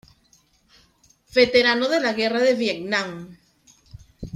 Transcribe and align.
Veterano 1.31 1.87
de 1.87 1.99
la 1.99 2.13
Guerra 2.13 2.39
de 2.39 2.55
Vietnam. 2.55 3.37